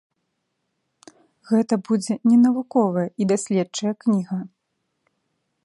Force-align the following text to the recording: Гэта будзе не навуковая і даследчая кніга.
Гэта 1.49 1.73
будзе 1.89 2.13
не 2.29 2.37
навуковая 2.45 3.05
і 3.25 3.29
даследчая 3.33 3.93
кніга. 4.05 4.39